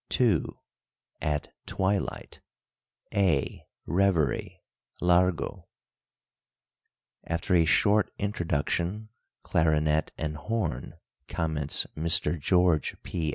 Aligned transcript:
II. 0.19 0.43
AT 1.21 1.53
TWILIGHT 1.67 2.39
(a) 3.13 3.67
REVERY 3.85 4.59
(Largo) 4.99 5.67
"After 7.23 7.53
a 7.53 7.65
short 7.65 8.11
introduction 8.17 9.09
[clarinet 9.43 10.11
and 10.17 10.37
horn]," 10.37 10.95
comments 11.27 11.85
Mr. 11.95 12.39
George 12.39 12.97
P. 13.03 13.29